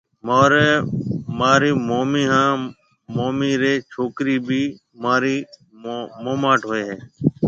[1.37, 2.57] مهارِي مومِي هانَ
[3.15, 4.63] موميَ رِي ڇوڪرِي ڀِي
[5.01, 5.35] مهارِي
[6.23, 6.97] موماٽ هوئيَ هيَ۔